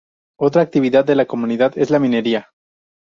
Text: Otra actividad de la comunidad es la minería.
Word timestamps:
Otra 0.39 0.63
actividad 0.63 1.05
de 1.05 1.13
la 1.13 1.27
comunidad 1.27 1.77
es 1.77 1.91
la 1.91 1.99
minería. 1.99 2.49